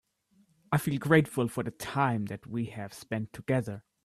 [0.71, 3.83] I feel grateful for the time that we have spend together.